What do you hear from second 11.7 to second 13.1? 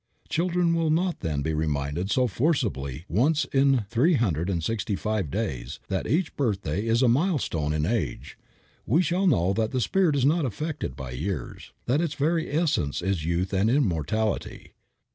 that its very essence